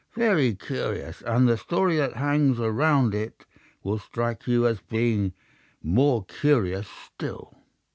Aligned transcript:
"Very 0.15 0.55
curious, 0.55 1.21
and 1.21 1.47
the 1.47 1.57
story 1.59 1.97
that 1.97 2.15
hangs 2.15 2.57
round 2.57 3.13
it 3.13 3.45
will 3.83 3.99
strike 3.99 4.47
you 4.47 4.65
as 4.65 4.81
being 4.81 5.33
more 5.83 6.25
curious 6.25 6.87
still." 6.87 7.55